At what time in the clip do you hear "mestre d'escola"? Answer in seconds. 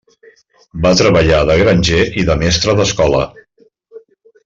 2.43-3.25